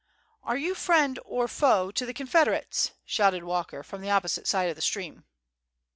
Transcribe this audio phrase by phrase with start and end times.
[0.41, 4.75] "Are you friend or foe to the Confederates?" shouted Walker, from the opposite side of
[4.75, 5.25] the stream.